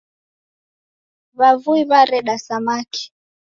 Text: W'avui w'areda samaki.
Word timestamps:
W'avui 1.39 1.81
w'areda 1.89 2.35
samaki. 2.45 3.03